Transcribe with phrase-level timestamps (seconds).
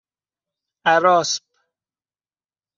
[0.93, 1.41] اراسپ